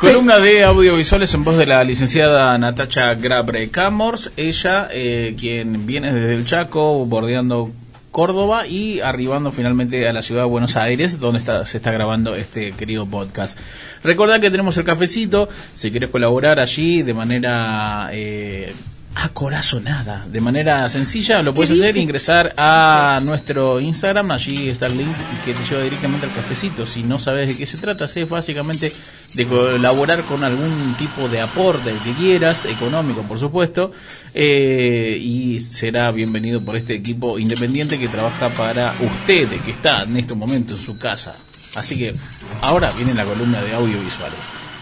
Columna 0.00 0.38
de 0.38 0.64
audiovisuales 0.64 1.34
en 1.34 1.44
voz 1.44 1.58
de 1.58 1.66
la 1.66 1.84
licenciada 1.84 2.56
Natacha 2.56 3.12
Grabre 3.16 3.68
Camors, 3.68 4.32
ella 4.38 4.88
eh, 4.90 5.36
quien 5.38 5.84
viene 5.84 6.10
desde 6.10 6.32
el 6.36 6.46
Chaco 6.46 7.04
bordeando 7.04 7.70
Córdoba 8.10 8.66
y 8.66 9.00
arribando 9.00 9.52
finalmente 9.52 10.08
a 10.08 10.14
la 10.14 10.22
ciudad 10.22 10.44
de 10.44 10.48
Buenos 10.48 10.78
Aires, 10.78 11.20
donde 11.20 11.40
está, 11.40 11.66
se 11.66 11.76
está 11.76 11.90
grabando 11.90 12.34
este 12.34 12.72
querido 12.72 13.04
podcast. 13.04 13.58
Recordad 14.02 14.40
que 14.40 14.50
tenemos 14.50 14.74
el 14.78 14.84
cafecito, 14.84 15.50
si 15.74 15.90
quieres 15.90 16.08
colaborar 16.08 16.60
allí 16.60 17.02
de 17.02 17.12
manera 17.12 18.08
eh, 18.10 18.72
acorazonada. 19.14 20.24
De 20.30 20.40
manera 20.40 20.88
sencilla 20.88 21.42
lo 21.42 21.52
puedes 21.52 21.78
hacer, 21.78 21.96
ingresar 21.96 22.54
a 22.56 23.18
nuestro 23.22 23.80
Instagram, 23.80 24.30
allí 24.30 24.68
está 24.68 24.86
el 24.86 24.98
link 24.98 25.14
que 25.44 25.52
te 25.52 25.64
lleva 25.64 25.82
directamente 25.82 26.26
al 26.26 26.32
cafecito. 26.32 26.86
Si 26.86 27.02
no 27.02 27.18
sabes 27.18 27.48
de 27.48 27.56
qué 27.56 27.66
se 27.66 27.78
trata, 27.78 28.04
es 28.04 28.28
básicamente 28.28 28.92
de 29.34 29.46
colaborar 29.46 30.22
con 30.24 30.44
algún 30.44 30.94
tipo 30.98 31.28
de 31.28 31.40
aporte 31.40 31.92
que 32.04 32.12
quieras, 32.12 32.66
económico 32.66 33.22
por 33.22 33.38
supuesto, 33.38 33.92
eh, 34.32 35.18
y 35.20 35.60
será 35.60 36.10
bienvenido 36.12 36.60
por 36.60 36.76
este 36.76 36.94
equipo 36.94 37.38
independiente 37.38 37.98
que 37.98 38.08
trabaja 38.08 38.48
para 38.50 38.94
usted, 39.00 39.48
que 39.64 39.72
está 39.72 40.04
en 40.04 40.16
este 40.16 40.34
momento 40.34 40.76
en 40.76 40.80
su 40.80 40.98
casa. 40.98 41.36
Así 41.74 41.96
que 41.96 42.14
ahora 42.62 42.90
viene 42.92 43.14
la 43.14 43.24
columna 43.24 43.60
de 43.62 43.74
audiovisuales. 43.74 44.38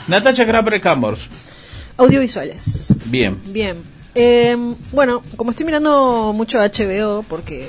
Natacha 0.06 0.46
Crapper 0.46 0.80
Cambors. 0.80 1.28
Audiovisuales. 1.96 2.94
Bien. 3.06 3.38
Bien. 3.46 3.97
Eh, 4.20 4.56
bueno, 4.90 5.22
como 5.36 5.50
estoy 5.52 5.64
mirando 5.64 6.32
mucho 6.34 6.58
HBO, 6.58 7.24
porque, 7.28 7.68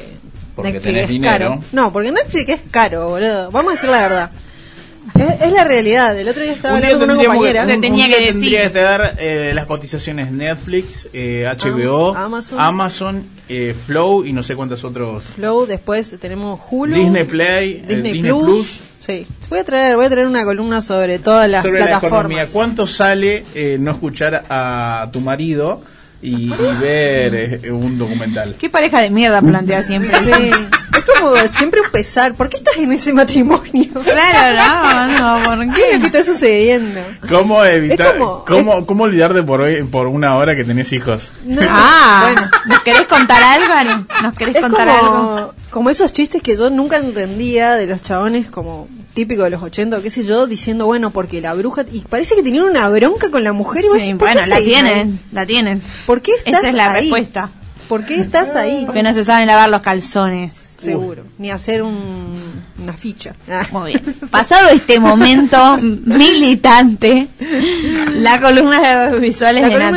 Porque 0.55 0.71
Netflix 0.73 0.83
tenés 0.83 1.03
es 1.03 1.09
dinero. 1.09 1.31
caro. 1.49 1.63
No, 1.71 1.93
porque 1.93 2.11
Netflix 2.11 2.49
es 2.49 2.61
caro, 2.71 3.09
boludo. 3.09 3.51
Vamos 3.51 3.71
a 3.71 3.75
decir 3.75 3.89
la 3.89 4.01
verdad. 4.01 4.31
Es, 5.15 5.41
es 5.47 5.53
la 5.53 5.63
realidad. 5.63 6.17
El 6.19 6.27
otro 6.27 6.41
día 6.43 6.53
estaba 6.53 6.75
Un 6.75 6.81
día 6.81 6.89
hablando 6.91 7.13
con 7.13 7.19
una 7.19 7.33
compañera. 7.33 7.63
un- 7.65 7.71
un 7.71 7.81
tenía 7.81 8.07
día 8.07 8.17
que 8.17 8.25
tendría 8.31 8.59
decir. 8.61 8.73
que 8.73 8.79
dar 8.81 9.15
eh, 9.19 9.51
las 9.53 9.65
cotizaciones 9.67 10.31
Netflix, 10.31 11.07
eh, 11.13 11.45
HBO, 11.47 12.15
Ah, 12.15 12.25
Amazon. 12.25 12.59
Amazon, 12.59 13.23
eh, 13.47 13.75
Flow 13.85 14.25
y 14.25 14.33
no 14.33 14.41
sé 14.41 14.55
cuántos 14.55 14.83
otros. 14.83 15.23
Flow, 15.35 15.65
después 15.67 16.15
tenemos 16.19 16.59
Hulu. 16.69 16.95
Disney 16.95 17.23
Play, 17.25 17.71
eh, 17.73 17.85
Disney, 17.87 18.13
Disney 18.13 18.31
Plus. 18.31 18.43
Plus. 18.45 18.79
Sí. 18.99 19.25
Voy 19.49 19.59
a 19.59 19.63
traer, 19.63 19.95
voy 19.95 20.05
a 20.05 20.09
traer 20.09 20.27
una 20.27 20.43
columna 20.43 20.81
sobre 20.81 21.19
todas 21.19 21.49
las 21.49 21.61
sobre 21.63 21.79
la 21.79 21.85
plataformas. 21.85 22.19
economía. 22.25 22.47
¿Cuánto 22.51 22.85
sale 22.87 23.45
eh, 23.55 23.77
no 23.79 23.91
escuchar 23.91 24.45
a 24.49 25.09
tu 25.13 25.21
marido 25.21 25.81
y, 26.21 26.51
y 26.51 26.55
ver 26.81 27.59
eh, 27.63 27.71
un 27.71 27.97
documental? 27.97 28.55
¿Qué 28.59 28.69
pareja 28.69 28.99
de 29.01 29.09
mierda 29.09 29.41
plantea 29.41 29.83
siempre? 29.83 30.17
Sí. 30.19 30.51
Es 30.97 31.05
como 31.19 31.35
siempre 31.47 31.81
un 31.81 31.91
pesar. 31.91 32.33
¿Por 32.33 32.49
qué 32.49 32.57
estás 32.57 32.75
en 32.77 32.91
ese 32.91 33.13
matrimonio? 33.13 33.89
Claro, 34.03 35.07
no, 35.17 35.37
no, 35.39 35.43
¿por 35.43 35.73
¿Qué 35.73 35.81
es 35.91 35.97
lo 35.97 36.03
que 36.05 36.11
qué? 36.11 36.17
está 36.19 36.23
sucediendo? 36.31 36.99
¿Cómo 37.29 37.63
evitar, 37.63 38.07
Es 38.07 38.13
como- 38.21 38.43
cómo, 38.45 38.85
cómo 38.85 39.03
olvidar 39.05 39.33
de 39.33 39.43
por 39.43 39.61
hoy, 39.61 39.83
por 39.83 40.07
una 40.07 40.35
hora 40.35 40.55
que 40.55 40.63
tenés 40.65 40.91
hijos? 40.93 41.31
No. 41.45 41.61
Ah, 41.69 42.29
Bueno. 42.33 42.49
¿nos 42.65 42.79
querés 42.81 43.03
contar 43.03 43.41
algo? 43.41 44.05
¿Nos 44.21 44.33
querés 44.35 44.55
Es 44.55 44.61
contar 44.61 44.89
algo? 44.89 45.07
como, 45.11 45.53
como 45.69 45.89
esos 45.89 46.11
chistes 46.11 46.41
que 46.41 46.57
yo 46.57 46.69
nunca 46.69 46.97
entendía 46.97 47.75
de 47.75 47.87
los 47.87 48.01
chabones 48.01 48.49
como 48.49 48.87
típico 49.13 49.43
de 49.43 49.49
los 49.49 49.61
80 49.63 49.97
o 49.97 50.01
qué 50.01 50.09
sé 50.09 50.23
yo, 50.23 50.47
diciendo, 50.47 50.85
bueno, 50.85 51.11
porque 51.11 51.41
la 51.41 51.53
bruja... 51.53 51.85
Y 51.91 52.01
parece 52.01 52.35
que 52.35 52.43
tenían 52.43 52.65
una 52.65 52.87
bronca 52.89 53.29
con 53.31 53.43
la 53.43 53.53
mujer 53.53 53.83
y 53.85 53.87
vos 53.87 53.97
Sí, 53.97 54.03
decís, 54.03 54.15
¿por 54.19 54.27
qué 54.29 54.33
bueno, 54.35 54.47
la 54.47 54.57
tienen, 54.61 54.99
ahí? 55.09 55.19
la 55.31 55.45
tienen. 55.45 55.81
¿Por 56.05 56.21
qué 56.21 56.31
estás 56.33 56.59
Esa 56.59 56.67
es 56.69 56.73
la 56.75 56.91
ahí? 56.93 57.01
respuesta. 57.01 57.49
¿Por 57.87 58.05
qué 58.05 58.15
estás 58.15 58.55
ahí? 58.55 58.83
Porque 58.85 59.01
no 59.03 59.13
se 59.13 59.23
saben 59.25 59.47
lavar 59.47 59.69
los 59.69 59.81
calzones. 59.81 60.67
Seguro. 60.77 61.23
Ni 61.39 61.49
hacer 61.51 61.81
un, 61.81 62.39
una 62.81 62.93
ficha. 62.93 63.35
Ah. 63.49 63.65
Muy 63.71 63.91
bien. 63.93 64.15
Pasado 64.31 64.69
este 64.69 64.99
momento 64.99 65.77
militante, 65.81 67.27
la 68.13 68.39
columna 68.39 68.79
de 68.79 68.87
audiovisuales 68.87 69.63
La 69.63 69.69
de 69.69 69.91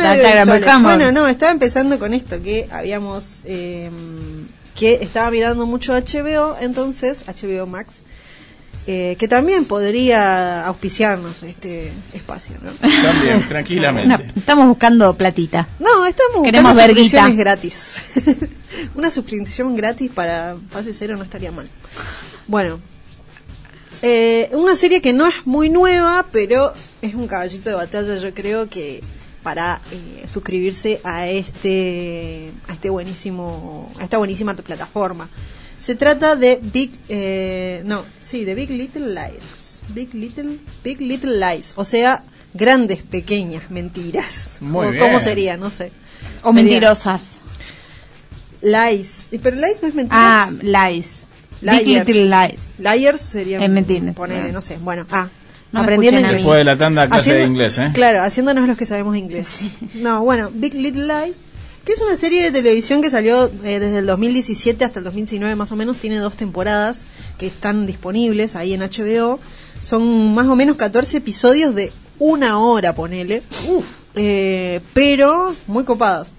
Natacha. 0.45 0.79
Bueno, 0.79 1.11
no, 1.11 1.27
estaba 1.27 1.51
empezando 1.51 1.99
con 1.99 2.13
esto, 2.13 2.41
que 2.41 2.67
habíamos... 2.71 3.41
eh, 3.45 3.89
que 4.75 4.95
estaba 5.01 5.29
mirando 5.29 5.67
mucho 5.67 5.93
HBO, 5.93 6.55
entonces, 6.59 7.19
HBO 7.27 7.67
Max, 7.67 7.97
eh, 8.87 9.15
que 9.17 9.27
también 9.27 9.65
podría 9.65 10.65
auspiciarnos 10.65 11.41
este 11.43 11.91
espacio, 12.13 12.55
¿no? 12.61 12.71
También, 12.73 13.37
Una- 13.37 13.47
tranquilamente. 13.47 14.27
estamos 14.35 14.67
buscando 14.67 15.13
platita. 15.15 15.67
No, 15.79 16.05
estamos 16.05 16.43
Queremos 16.43 16.71
buscando 16.73 16.93
verguita. 16.93 17.27
suscripciones 17.27 17.37
gratis. 17.37 18.01
Una 18.95 19.09
suscripción 19.09 19.75
gratis 19.75 20.11
para 20.11 20.55
Fase 20.71 20.93
Cero 20.93 21.15
no 21.15 21.23
estaría 21.23 21.51
mal. 21.51 21.67
Bueno, 22.47 22.79
eh, 24.01 24.49
una 24.53 24.75
serie 24.75 25.01
que 25.01 25.13
no 25.13 25.27
es 25.27 25.35
muy 25.45 25.69
nueva, 25.69 26.25
pero 26.31 26.73
es 27.01 27.13
un 27.15 27.27
caballito 27.27 27.69
de 27.69 27.75
batalla, 27.75 28.17
yo 28.17 28.33
creo 28.33 28.69
que 28.69 29.01
para 29.43 29.81
eh, 29.91 30.25
suscribirse 30.33 30.99
a 31.03 31.27
este 31.27 32.51
a 32.67 32.73
este 32.73 32.89
buenísimo 32.89 33.91
a 33.99 34.03
esta 34.03 34.17
buenísima 34.17 34.53
plataforma. 34.55 35.29
Se 35.83 35.95
trata 35.95 36.35
de 36.35 36.59
Big 36.61 36.91
eh, 37.09 37.81
no, 37.85 38.03
sí, 38.21 38.45
de 38.45 38.55
Big 38.55 38.69
Little 38.69 39.07
Lies. 39.13 39.81
Big 39.89 40.13
Little 40.13 40.57
Big 40.83 41.01
Little 41.01 41.37
Lies, 41.37 41.73
o 41.75 41.83
sea, 41.83 42.23
grandes 42.53 43.01
pequeñas 43.03 43.69
mentiras. 43.69 44.57
Muy 44.61 44.87
O 44.87 44.91
bien. 44.91 45.03
¿Cómo 45.03 45.19
sería? 45.19 45.57
No 45.57 45.71
sé. 45.71 45.91
O 46.41 46.51
Sería 46.51 46.63
mentirosas. 46.63 47.37
Lies. 48.61 49.27
Pero 49.41 49.57
lies 49.57 49.81
no 49.81 49.87
es 49.89 49.93
mentiras. 49.95 50.21
Ah, 50.21 50.51
lies. 50.61 51.23
Big 51.61 51.85
Liars. 51.87 52.07
Little 52.07 52.25
Lies. 52.29 52.59
Liars 52.79 53.21
serían 53.21 53.63
Es 53.63 53.69
mentiras. 53.69 54.15
ponele, 54.15 54.51
no 54.51 54.61
sé. 54.61 54.77
Bueno, 54.77 55.05
ah, 55.11 55.27
No 55.73 55.81
aprendiendo 55.81 56.19
inglés. 56.21 56.37
Después 56.37 56.57
de 56.59 56.63
la 56.63 56.77
tanda 56.77 57.07
clase 57.09 57.31
de 57.33 57.35
Haciendo- 57.41 57.51
inglés, 57.51 57.77
¿eh? 57.79 57.91
Claro, 57.93 58.21
haciéndonos 58.23 58.67
los 58.67 58.77
que 58.77 58.85
sabemos 58.85 59.15
inglés. 59.17 59.71
No, 59.95 60.23
bueno, 60.23 60.49
Big 60.53 60.73
Little 60.75 61.07
Lies, 61.07 61.41
que 61.85 61.91
es 61.91 62.01
una 62.01 62.15
serie 62.15 62.43
de 62.43 62.51
televisión 62.51 63.01
que 63.01 63.09
salió 63.09 63.45
eh, 63.45 63.79
desde 63.79 63.99
el 63.99 64.05
2017 64.05 64.85
hasta 64.85 64.99
el 64.99 65.05
2019 65.05 65.55
más 65.55 65.71
o 65.71 65.75
menos, 65.75 65.97
tiene 65.97 66.17
dos 66.17 66.35
temporadas 66.35 67.05
que 67.37 67.47
están 67.47 67.85
disponibles 67.85 68.55
ahí 68.55 68.73
en 68.73 68.81
HBO. 68.81 69.39
Son 69.81 70.33
más 70.33 70.47
o 70.47 70.55
menos 70.55 70.77
14 70.77 71.17
episodios 71.17 71.75
de 71.75 71.91
una 72.19 72.59
hora, 72.59 72.95
ponele. 72.95 73.43
Eh, 74.15 74.79
pero 74.93 75.55
muy 75.67 75.83
copados. 75.83 76.29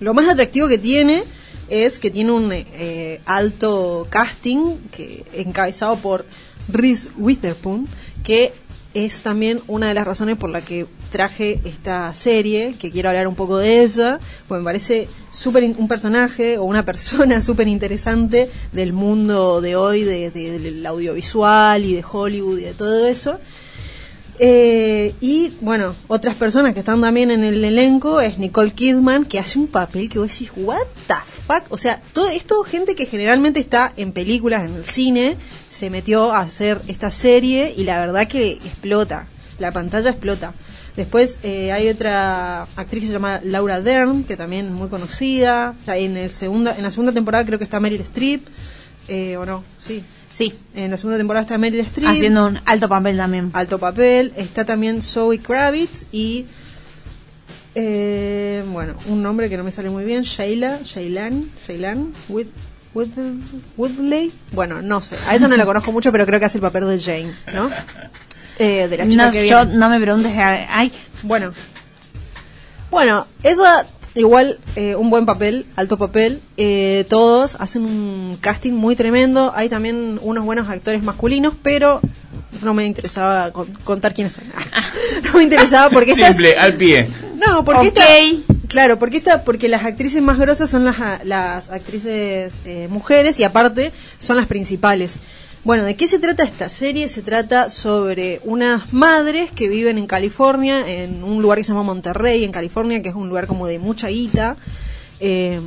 Lo 0.00 0.14
más 0.14 0.28
atractivo 0.28 0.66
que 0.66 0.78
tiene 0.78 1.24
es 1.68 1.98
que 1.98 2.10
tiene 2.10 2.32
un 2.32 2.50
eh, 2.52 3.20
alto 3.26 4.06
casting 4.08 4.78
que 4.90 5.24
encabezado 5.34 5.96
por 5.96 6.24
Reese 6.68 7.10
Witherspoon, 7.18 7.86
que 8.22 8.54
es 8.94 9.20
también 9.20 9.60
una 9.66 9.88
de 9.88 9.94
las 9.94 10.06
razones 10.06 10.36
por 10.36 10.50
la 10.50 10.62
que 10.62 10.86
traje 11.14 11.60
esta 11.64 12.12
serie, 12.14 12.74
que 12.76 12.90
quiero 12.90 13.08
hablar 13.08 13.28
un 13.28 13.36
poco 13.36 13.56
de 13.58 13.84
ella, 13.84 14.18
pues 14.48 14.58
me 14.60 14.64
parece 14.64 15.06
súper 15.30 15.62
in- 15.62 15.76
un 15.78 15.86
personaje 15.86 16.58
o 16.58 16.64
una 16.64 16.84
persona 16.84 17.40
súper 17.48 17.68
interesante 17.68 18.50
del 18.72 18.92
mundo 18.92 19.60
de 19.60 19.76
hoy, 19.76 20.02
de- 20.02 20.30
de- 20.32 20.58
del 20.58 20.84
audiovisual 20.84 21.84
y 21.84 21.94
de 21.94 22.04
Hollywood 22.12 22.58
y 22.58 22.62
de 22.64 22.74
todo 22.74 23.06
eso. 23.06 23.38
Eh, 24.40 25.14
y 25.20 25.52
bueno, 25.60 25.94
otras 26.08 26.34
personas 26.34 26.74
que 26.74 26.80
están 26.80 27.00
también 27.00 27.30
en 27.30 27.44
el 27.44 27.64
elenco 27.64 28.20
es 28.20 28.36
Nicole 28.38 28.72
Kidman, 28.72 29.24
que 29.26 29.38
hace 29.38 29.60
un 29.60 29.68
papel 29.68 30.08
que 30.08 30.18
vos 30.18 30.28
decís, 30.32 30.50
what 30.56 30.78
the 31.06 31.14
fuck? 31.46 31.62
O 31.70 31.78
sea, 31.78 32.02
todo 32.12 32.28
esto 32.28 32.60
gente 32.64 32.96
que 32.96 33.06
generalmente 33.06 33.60
está 33.60 33.92
en 33.96 34.10
películas, 34.10 34.68
en 34.68 34.74
el 34.74 34.84
cine, 34.84 35.36
se 35.70 35.88
metió 35.90 36.32
a 36.32 36.40
hacer 36.40 36.80
esta 36.88 37.12
serie 37.12 37.72
y 37.76 37.84
la 37.84 38.00
verdad 38.00 38.26
que 38.26 38.52
explota, 38.52 39.28
la 39.60 39.70
pantalla 39.70 40.10
explota. 40.10 40.52
Después 40.96 41.38
eh, 41.42 41.72
hay 41.72 41.88
otra 41.88 42.62
actriz 42.76 43.00
que 43.02 43.06
se 43.08 43.12
llama 43.14 43.40
Laura 43.42 43.80
Dern, 43.80 44.22
que 44.24 44.36
también 44.36 44.66
es 44.66 44.72
muy 44.72 44.88
conocida. 44.88 45.74
En, 45.88 46.16
el 46.16 46.30
segunda, 46.30 46.76
en 46.76 46.82
la 46.84 46.90
segunda 46.90 47.12
temporada 47.12 47.44
creo 47.44 47.58
que 47.58 47.64
está 47.64 47.80
Meryl 47.80 48.00
Streep, 48.02 48.46
eh, 49.08 49.36
o 49.36 49.44
no, 49.44 49.64
sí. 49.78 50.02
Sí, 50.30 50.52
En 50.74 50.90
la 50.90 50.96
segunda 50.96 51.16
temporada 51.18 51.42
está 51.42 51.58
Meryl 51.58 51.80
Streep 51.80 52.08
haciendo 52.08 52.46
un 52.46 52.58
alto 52.64 52.88
papel 52.88 53.16
también. 53.16 53.50
alto 53.54 53.78
papel. 53.78 54.32
Está 54.36 54.64
también 54.64 55.00
Zoe 55.02 55.38
Kravitz 55.38 56.06
y. 56.12 56.46
eh, 57.74 58.64
bueno, 58.72 58.94
un 59.06 59.22
nombre 59.22 59.48
que 59.48 59.56
no 59.56 59.64
me 59.64 59.72
sale 59.72 59.90
muy 59.90 60.04
bien: 60.04 60.22
Shayla, 60.22 60.80
Shaylan, 60.84 61.50
Shaylan, 61.66 62.12
Wood, 62.28 62.46
Wood- 62.94 63.40
Woodley. 63.76 64.32
Bueno, 64.52 64.82
no 64.82 65.00
sé. 65.02 65.16
A 65.28 65.34
esa 65.34 65.48
no 65.48 65.56
la 65.56 65.66
conozco 65.66 65.92
mucho, 65.92 66.12
pero 66.12 66.26
creo 66.26 66.38
que 66.38 66.46
hace 66.46 66.58
el 66.58 66.62
papel 66.62 66.86
de 66.88 67.00
Jane, 67.00 67.34
¿no? 67.54 67.70
Eh, 68.58 68.88
de 68.88 68.96
la 68.96 69.08
chica 69.08 69.26
No, 69.26 69.32
que 69.32 69.46
yo 69.48 69.64
viene. 69.64 69.78
no 69.78 69.88
me 69.88 70.00
preguntes. 70.00 70.32
Ay, 70.36 70.92
Bueno. 71.22 71.52
Bueno, 72.90 73.26
esa 73.42 73.86
igual 74.14 74.58
eh, 74.76 74.94
un 74.94 75.10
buen 75.10 75.26
papel, 75.26 75.66
alto 75.76 75.98
papel. 75.98 76.40
Eh, 76.56 77.04
todos 77.08 77.56
hacen 77.58 77.84
un 77.84 78.38
casting 78.40 78.72
muy 78.72 78.94
tremendo. 78.94 79.52
Hay 79.54 79.68
también 79.68 80.18
unos 80.22 80.44
buenos 80.44 80.68
actores 80.68 81.02
masculinos, 81.02 81.54
pero 81.62 82.00
no 82.62 82.72
me 82.74 82.84
interesaba 82.86 83.50
con- 83.50 83.72
contar 83.84 84.14
quiénes 84.14 84.34
son. 84.34 84.44
no 85.24 85.32
me 85.34 85.42
interesaba 85.42 85.90
porque 85.90 86.12
estas 86.12 86.36
Simple, 86.36 86.56
al 86.56 86.74
pie. 86.74 87.08
no, 87.44 87.64
porque 87.64 87.88
Ok. 87.88 87.98
esta- 87.98 88.54
claro, 88.68 88.98
porque 89.00 89.16
esta, 89.16 89.42
porque 89.42 89.68
las 89.68 89.84
actrices 89.84 90.22
más 90.22 90.38
grosas 90.38 90.70
son 90.70 90.84
las, 90.84 90.96
las 91.24 91.68
actrices 91.70 92.52
eh, 92.64 92.86
mujeres 92.88 93.40
y 93.40 93.44
aparte 93.44 93.90
son 94.20 94.36
las 94.36 94.46
principales. 94.46 95.14
Bueno, 95.64 95.84
¿de 95.84 95.96
qué 95.96 96.08
se 96.08 96.18
trata 96.18 96.42
esta 96.42 96.68
serie? 96.68 97.08
Se 97.08 97.22
trata 97.22 97.70
sobre 97.70 98.42
unas 98.44 98.92
madres 98.92 99.50
que 99.50 99.66
viven 99.66 99.96
en 99.96 100.06
California, 100.06 100.86
en 100.86 101.24
un 101.24 101.40
lugar 101.40 101.56
que 101.56 101.64
se 101.64 101.72
llama 101.72 101.84
Monterrey, 101.84 102.44
en 102.44 102.52
California, 102.52 103.00
que 103.00 103.08
es 103.08 103.14
un 103.14 103.30
lugar 103.30 103.46
como 103.46 103.66
de 103.66 103.78
mucha 103.78 104.08
guita. 104.08 104.58
Eh, 105.20 105.58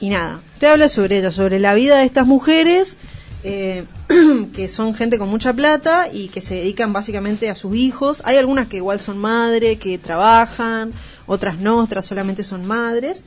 y 0.00 0.08
nada, 0.08 0.40
te 0.58 0.66
habla 0.66 0.88
sobre 0.88 1.18
ello, 1.18 1.30
sobre 1.30 1.60
la 1.60 1.72
vida 1.74 1.98
de 1.98 2.04
estas 2.04 2.26
mujeres, 2.26 2.96
eh, 3.44 3.84
que 4.56 4.68
son 4.68 4.92
gente 4.92 5.18
con 5.18 5.28
mucha 5.28 5.52
plata 5.52 6.08
y 6.12 6.26
que 6.26 6.40
se 6.40 6.56
dedican 6.56 6.92
básicamente 6.92 7.48
a 7.48 7.54
sus 7.54 7.76
hijos. 7.76 8.22
Hay 8.24 8.38
algunas 8.38 8.66
que 8.66 8.78
igual 8.78 8.98
son 8.98 9.18
madres, 9.18 9.78
que 9.78 9.98
trabajan, 9.98 10.92
otras 11.26 11.58
no, 11.58 11.78
otras 11.78 12.04
solamente 12.06 12.42
son 12.42 12.66
madres. 12.66 13.22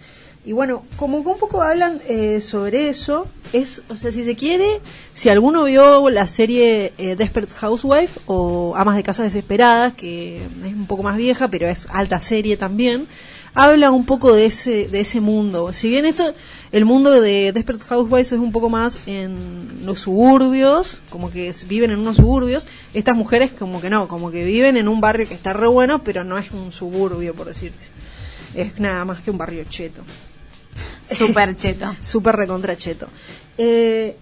Y 0.46 0.52
bueno, 0.52 0.84
como 0.96 1.24
que 1.24 1.30
un 1.30 1.40
poco 1.40 1.64
hablan 1.64 2.00
eh, 2.08 2.40
sobre 2.40 2.90
eso, 2.90 3.28
es, 3.52 3.82
o 3.90 3.96
sea, 3.96 4.12
si 4.12 4.24
se 4.24 4.36
quiere, 4.36 4.80
si 5.16 5.30
alguno 5.30 5.64
vio 5.64 6.12
la 6.12 6.28
serie 6.28 6.94
eh, 7.00 7.16
Desperate 7.16 7.52
Housewife 7.52 8.20
o 8.28 8.76
Amas 8.76 8.96
de 8.96 9.02
Casa 9.02 9.24
Desesperadas, 9.24 9.96
que 9.96 10.38
es 10.38 10.74
un 10.74 10.86
poco 10.86 11.02
más 11.02 11.18
vieja, 11.18 11.48
pero 11.48 11.68
es 11.68 11.88
alta 11.90 12.22
serie 12.22 12.58
también, 12.58 13.08
habla 13.56 13.90
un 13.90 14.06
poco 14.06 14.36
de 14.36 14.46
ese, 14.46 14.88
de 14.88 15.00
ese 15.00 15.20
mundo. 15.20 15.74
Si 15.74 15.90
bien 15.90 16.06
esto, 16.06 16.36
el 16.72 16.86
mundo 16.86 17.10
de 17.10 17.52
Desperate 17.52 17.86
Housewives 17.86 18.34
es 18.34 18.40
un 18.40 18.52
poco 18.52 18.70
más 18.70 19.00
en 19.08 19.84
los 19.84 20.02
suburbios, 20.02 21.02
como 21.10 21.32
que 21.32 21.52
viven 21.68 21.90
en 21.90 22.00
unos 22.00 22.18
suburbios, 22.18 22.68
estas 22.94 23.16
mujeres 23.16 23.50
como 23.52 23.82
que 23.82 23.90
no, 23.90 24.08
como 24.08 24.30
que 24.30 24.44
viven 24.44 24.78
en 24.78 24.90
un 24.90 25.02
barrio 25.02 25.28
que 25.28 25.34
está 25.34 25.54
re 25.54 25.68
bueno, 25.68 26.04
pero 26.04 26.24
no 26.24 26.38
es 26.38 26.52
un 26.52 26.72
suburbio, 26.72 27.34
por 27.34 27.48
decirte. 27.48 27.86
Es 28.54 28.80
nada 28.80 29.04
más 29.06 29.22
que 29.22 29.32
un 29.32 29.38
barrio 29.38 29.64
cheto. 29.68 30.04
súper 31.06 31.56
cheto. 31.56 31.96
Súper 32.04 32.36
recontra 32.36 32.76
cheto. 32.76 33.08
Eh, 33.58 34.16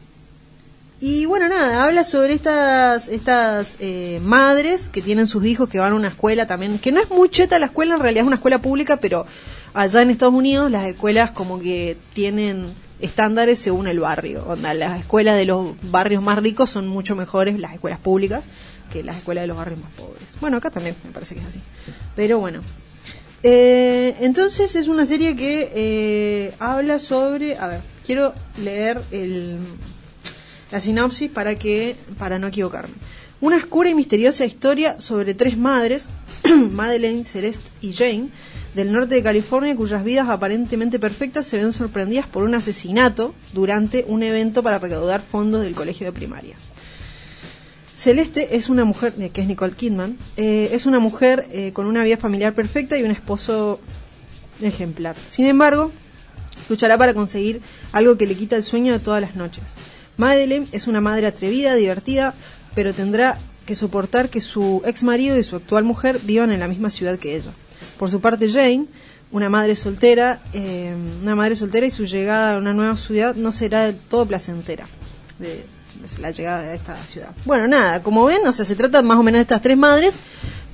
y 1.05 1.25
bueno, 1.25 1.49
nada, 1.49 1.83
habla 1.83 2.05
sobre 2.05 2.33
estas, 2.33 3.09
estas 3.09 3.77
eh, 3.81 4.21
madres 4.23 4.87
que 4.87 5.01
tienen 5.01 5.27
sus 5.27 5.43
hijos 5.45 5.67
que 5.67 5.77
van 5.77 5.91
a 5.91 5.95
una 5.95 6.07
escuela 6.07 6.47
también, 6.47 6.79
que 6.79 6.93
no 6.93 7.01
es 7.01 7.09
muy 7.09 7.27
cheta 7.29 7.59
la 7.59 7.65
escuela, 7.65 7.95
en 7.95 7.99
realidad 7.99 8.23
es 8.23 8.27
una 8.27 8.37
escuela 8.37 8.59
pública, 8.59 8.97
pero 8.97 9.25
allá 9.73 10.01
en 10.01 10.11
Estados 10.11 10.33
Unidos 10.33 10.71
las 10.71 10.87
escuelas 10.87 11.31
como 11.31 11.59
que 11.59 11.97
tienen 12.13 12.71
estándares 13.01 13.59
según 13.59 13.87
el 13.87 13.99
barrio. 13.99 14.45
Onda, 14.47 14.73
las 14.73 14.97
escuelas 14.97 15.35
de 15.35 15.43
los 15.43 15.75
barrios 15.91 16.23
más 16.23 16.37
ricos 16.41 16.69
son 16.69 16.87
mucho 16.87 17.17
mejores, 17.17 17.59
las 17.59 17.73
escuelas 17.73 17.99
públicas, 17.99 18.45
que 18.89 19.03
las 19.03 19.17
escuelas 19.17 19.41
de 19.43 19.47
los 19.47 19.57
barrios 19.57 19.81
más 19.81 19.91
pobres. 19.91 20.29
Bueno, 20.39 20.55
acá 20.55 20.69
también 20.69 20.95
me 21.03 21.11
parece 21.11 21.35
que 21.35 21.41
es 21.41 21.47
así. 21.47 21.59
Pero 22.15 22.39
bueno. 22.39 22.61
Eh, 23.45 24.15
entonces 24.21 24.75
es 24.77 24.87
una 24.87 25.05
serie 25.05 25.35
que 25.35 25.69
eh, 25.75 26.53
habla 26.59 26.97
sobre, 26.97 27.57
a 27.57 27.67
ver, 27.67 27.81
quiero 28.05 28.33
leer 28.57 29.01
el, 29.11 29.57
la 30.71 30.79
sinopsis 30.79 31.29
para 31.29 31.55
que 31.55 31.97
para 32.17 32.39
no 32.39 32.47
equivocarme. 32.47 32.95
Una 33.41 33.57
oscura 33.57 33.89
y 33.89 33.95
misteriosa 33.95 34.45
historia 34.45 35.01
sobre 35.01 35.33
tres 35.33 35.57
madres, 35.57 36.07
Madeleine, 36.71 37.25
Celeste 37.25 37.69
y 37.81 37.91
Jane, 37.91 38.29
del 38.73 38.93
norte 38.93 39.15
de 39.15 39.23
California, 39.23 39.75
cuyas 39.75 40.05
vidas 40.05 40.29
aparentemente 40.29 40.97
perfectas 40.97 41.45
se 41.45 41.57
ven 41.57 41.73
sorprendidas 41.73 42.27
por 42.27 42.43
un 42.43 42.55
asesinato 42.55 43.35
durante 43.51 44.05
un 44.07 44.23
evento 44.23 44.63
para 44.63 44.79
recaudar 44.79 45.21
fondos 45.21 45.61
del 45.61 45.75
colegio 45.75 46.05
de 46.05 46.13
primaria. 46.13 46.55
Celeste 47.95 48.55
es 48.55 48.69
una 48.69 48.85
mujer, 48.85 49.13
eh, 49.19 49.29
que 49.29 49.41
es 49.41 49.47
Nicole 49.47 49.73
Kidman, 49.73 50.17
eh, 50.35 50.69
es 50.71 50.85
una 50.85 50.99
mujer 50.99 51.47
eh, 51.51 51.71
con 51.73 51.85
una 51.85 52.03
vida 52.03 52.17
familiar 52.17 52.53
perfecta 52.53 52.97
y 52.97 53.03
un 53.03 53.11
esposo 53.11 53.79
ejemplar. 54.61 55.15
Sin 55.29 55.45
embargo, 55.45 55.91
luchará 56.69 56.97
para 56.97 57.13
conseguir 57.13 57.61
algo 57.91 58.17
que 58.17 58.25
le 58.25 58.35
quita 58.35 58.55
el 58.55 58.63
sueño 58.63 58.93
de 58.93 58.99
todas 58.99 59.21
las 59.21 59.35
noches. 59.35 59.63
Madeleine 60.17 60.67
es 60.71 60.87
una 60.87 61.01
madre 61.01 61.27
atrevida, 61.27 61.75
divertida, 61.75 62.33
pero 62.75 62.93
tendrá 62.93 63.39
que 63.65 63.75
soportar 63.75 64.29
que 64.29 64.41
su 64.41 64.81
ex 64.85 65.03
marido 65.03 65.37
y 65.37 65.43
su 65.43 65.55
actual 65.55 65.83
mujer 65.83 66.19
vivan 66.23 66.51
en 66.51 66.59
la 66.59 66.67
misma 66.67 66.89
ciudad 66.89 67.17
que 67.17 67.35
ella. 67.35 67.51
Por 67.97 68.09
su 68.09 68.19
parte, 68.21 68.49
Jane, 68.49 68.85
una 69.31 69.49
madre 69.49 69.75
soltera, 69.75 70.41
eh, 70.53 70.93
una 71.21 71.35
madre 71.35 71.55
soltera 71.55 71.85
y 71.85 71.91
su 71.91 72.05
llegada 72.05 72.55
a 72.55 72.57
una 72.57 72.73
nueva 72.73 72.97
ciudad 72.97 73.35
no 73.35 73.51
será 73.51 73.85
del 73.85 73.95
todo 73.95 74.25
placentera. 74.25 74.87
De 76.01 76.21
la 76.21 76.31
llegada 76.31 76.59
a 76.59 76.73
esta 76.73 77.05
ciudad. 77.05 77.29
Bueno, 77.45 77.67
nada, 77.67 78.01
como 78.03 78.25
ven, 78.25 78.45
o 78.45 78.51
sea, 78.51 78.65
se 78.65 78.75
trata 78.75 79.01
más 79.01 79.17
o 79.17 79.23
menos 79.23 79.37
de 79.39 79.43
estas 79.43 79.61
tres 79.61 79.77
madres, 79.77 80.17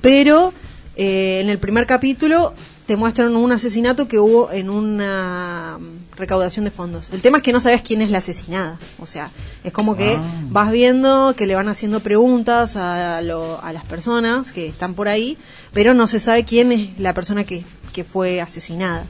pero 0.00 0.52
eh, 0.96 1.40
en 1.42 1.48
el 1.48 1.58
primer 1.58 1.86
capítulo 1.86 2.54
te 2.86 2.96
muestran 2.96 3.36
un 3.36 3.52
asesinato 3.52 4.08
que 4.08 4.18
hubo 4.18 4.50
en 4.50 4.68
una 4.68 5.78
recaudación 6.16 6.64
de 6.64 6.72
fondos. 6.72 7.10
El 7.12 7.20
tema 7.22 7.38
es 7.38 7.44
que 7.44 7.52
no 7.52 7.60
sabes 7.60 7.82
quién 7.82 8.02
es 8.02 8.10
la 8.10 8.18
asesinada. 8.18 8.78
O 8.98 9.06
sea, 9.06 9.30
es 9.62 9.72
como 9.72 9.96
que 9.96 10.16
Ah. 10.16 10.22
vas 10.50 10.72
viendo 10.72 11.34
que 11.36 11.46
le 11.46 11.54
van 11.54 11.68
haciendo 11.68 12.00
preguntas 12.00 12.74
a, 12.76 13.20
lo- 13.22 13.60
a 13.62 13.72
las 13.72 13.84
personas 13.84 14.50
que 14.50 14.66
están 14.66 14.94
por 14.94 15.06
ahí, 15.06 15.38
pero 15.72 15.94
no 15.94 16.08
se 16.08 16.18
sabe 16.18 16.44
quién 16.44 16.72
es 16.72 16.98
la 16.98 17.14
persona 17.14 17.44
que, 17.44 17.64
que 17.92 18.02
fue 18.02 18.40
asesinada. 18.40 19.04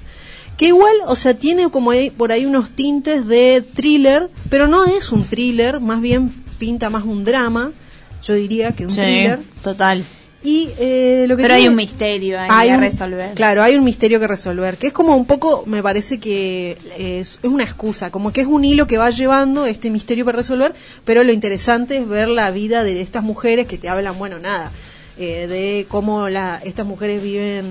Que 0.60 0.66
igual, 0.66 0.92
o 1.06 1.16
sea, 1.16 1.32
tiene 1.32 1.70
como 1.70 1.90
ahí, 1.90 2.10
por 2.10 2.32
ahí 2.32 2.44
unos 2.44 2.68
tintes 2.70 3.26
de 3.26 3.64
thriller, 3.74 4.28
pero 4.50 4.68
no 4.68 4.84
es 4.84 5.10
un 5.10 5.24
thriller, 5.24 5.80
más 5.80 6.02
bien 6.02 6.32
pinta 6.58 6.90
más 6.90 7.04
un 7.04 7.24
drama, 7.24 7.72
yo 8.22 8.34
diría 8.34 8.72
que 8.72 8.84
un 8.84 8.94
thriller. 8.94 9.40
total. 9.64 10.04
Y 10.44 10.68
eh, 10.78 11.24
lo 11.28 11.36
que 11.36 11.42
Pero 11.44 11.54
hay 11.54 11.66
un 11.68 11.76
misterio 11.76 12.38
ahí 12.38 12.48
hay 12.50 12.68
que 12.68 12.74
un- 12.74 12.80
resolver. 12.82 13.34
Claro, 13.34 13.62
hay 13.62 13.76
un 13.76 13.84
misterio 13.84 14.20
que 14.20 14.26
resolver, 14.26 14.76
que 14.76 14.88
es 14.88 14.92
como 14.92 15.16
un 15.16 15.24
poco, 15.24 15.64
me 15.66 15.82
parece 15.82 16.18
que 16.20 16.76
es, 16.98 17.38
es 17.42 17.50
una 17.50 17.64
excusa, 17.64 18.10
como 18.10 18.30
que 18.30 18.42
es 18.42 18.46
un 18.46 18.62
hilo 18.64 18.86
que 18.86 18.98
va 18.98 19.08
llevando 19.08 19.64
este 19.64 19.88
misterio 19.88 20.26
para 20.26 20.36
resolver, 20.36 20.74
pero 21.06 21.24
lo 21.24 21.32
interesante 21.32 21.96
es 21.96 22.06
ver 22.06 22.28
la 22.28 22.50
vida 22.50 22.84
de 22.84 23.00
estas 23.00 23.22
mujeres 23.22 23.66
que 23.66 23.78
te 23.78 23.88
hablan, 23.88 24.18
bueno, 24.18 24.38
nada, 24.38 24.70
eh, 25.18 25.46
de 25.46 25.87
cómo 25.88 26.28
la, 26.28 26.61
estas 26.64 26.85
mujeres 26.87 27.23
viven 27.23 27.64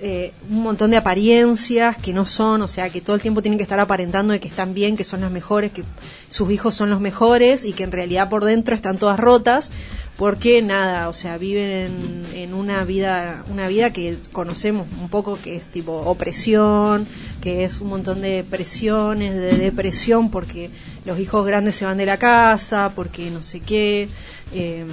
eh, 0.00 0.32
un 0.48 0.62
montón 0.62 0.92
de 0.92 0.96
apariencias 0.96 1.96
que 1.96 2.12
no 2.12 2.24
son, 2.24 2.62
o 2.62 2.68
sea, 2.68 2.88
que 2.88 3.00
todo 3.00 3.16
el 3.16 3.22
tiempo 3.22 3.42
tienen 3.42 3.58
que 3.58 3.64
estar 3.64 3.80
aparentando 3.80 4.32
de 4.32 4.38
que 4.38 4.46
están 4.46 4.72
bien, 4.72 4.96
que 4.96 5.02
son 5.02 5.22
las 5.22 5.32
mejores, 5.32 5.72
que 5.72 5.82
sus 6.28 6.52
hijos 6.52 6.76
son 6.76 6.88
los 6.88 7.00
mejores 7.00 7.64
y 7.64 7.72
que 7.72 7.82
en 7.82 7.90
realidad 7.90 8.28
por 8.28 8.44
dentro 8.44 8.76
están 8.76 8.98
todas 8.98 9.18
rotas, 9.18 9.72
porque 10.16 10.62
nada, 10.62 11.08
o 11.08 11.12
sea, 11.12 11.36
viven 11.36 12.26
en, 12.32 12.54
una 12.54 12.84
vida, 12.84 13.44
una 13.50 13.66
vida 13.66 13.92
que 13.92 14.16
conocemos 14.30 14.86
un 15.00 15.08
poco 15.08 15.36
que 15.42 15.56
es 15.56 15.66
tipo 15.66 15.92
opresión, 15.92 17.08
que 17.40 17.64
es 17.64 17.80
un 17.80 17.88
montón 17.88 18.20
de 18.20 18.44
presiones, 18.48 19.34
de 19.34 19.58
depresión, 19.58 20.30
porque 20.30 20.70
los 21.06 21.18
hijos 21.18 21.44
grandes 21.44 21.74
se 21.74 21.84
van 21.84 21.98
de 21.98 22.06
la 22.06 22.18
casa, 22.18 22.92
porque 22.94 23.30
no 23.30 23.42
sé 23.42 23.58
qué, 23.60 24.08
eh, 24.52 24.84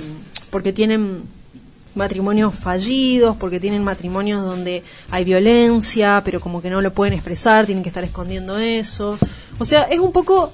porque 0.50 0.74
tienen 0.74 1.24
matrimonios 1.96 2.54
fallidos, 2.54 3.36
porque 3.38 3.60
tienen 3.60 3.84
matrimonios 3.84 4.44
donde 4.44 4.84
hay 5.10 5.24
violencia, 5.24 6.22
pero 6.24 6.40
como 6.40 6.62
que 6.62 6.70
no 6.70 6.82
lo 6.82 6.94
pueden 6.94 7.14
expresar, 7.14 7.66
tienen 7.66 7.84
que 7.84 7.90
estar 7.90 8.04
escondiendo 8.04 8.58
eso. 8.58 9.18
O 9.58 9.66
sea, 9.66 9.84
es 9.84 10.00
un 10.00 10.12
poco 10.12 10.52